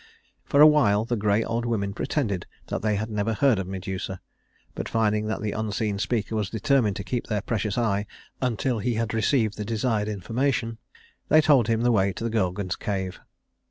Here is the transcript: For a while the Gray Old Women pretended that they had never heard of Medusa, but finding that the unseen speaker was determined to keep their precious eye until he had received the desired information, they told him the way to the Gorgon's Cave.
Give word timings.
For 0.45 0.61
a 0.61 0.65
while 0.67 1.05
the 1.05 1.15
Gray 1.15 1.43
Old 1.43 1.63
Women 1.63 1.93
pretended 1.93 2.47
that 2.69 2.81
they 2.81 2.95
had 2.95 3.11
never 3.11 3.35
heard 3.35 3.59
of 3.59 3.67
Medusa, 3.67 4.19
but 4.73 4.89
finding 4.89 5.27
that 5.27 5.43
the 5.43 5.51
unseen 5.51 5.99
speaker 5.99 6.35
was 6.35 6.49
determined 6.49 6.95
to 6.95 7.03
keep 7.03 7.27
their 7.27 7.41
precious 7.43 7.77
eye 7.77 8.07
until 8.41 8.79
he 8.79 8.95
had 8.95 9.13
received 9.13 9.57
the 9.57 9.63
desired 9.63 10.07
information, 10.07 10.79
they 11.29 11.39
told 11.39 11.67
him 11.67 11.81
the 11.81 11.91
way 11.91 12.13
to 12.13 12.23
the 12.23 12.31
Gorgon's 12.31 12.75
Cave. 12.75 13.19